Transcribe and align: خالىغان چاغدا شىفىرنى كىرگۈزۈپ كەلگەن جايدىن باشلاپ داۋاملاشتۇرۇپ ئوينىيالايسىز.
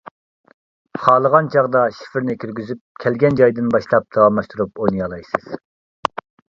خالىغان 1.03 1.49
چاغدا 1.57 1.83
شىفىرنى 1.99 2.37
كىرگۈزۈپ 2.45 2.83
كەلگەن 3.05 3.39
جايدىن 3.43 3.71
باشلاپ 3.79 4.11
داۋاملاشتۇرۇپ 4.19 4.85
ئوينىيالايسىز. 4.85 5.57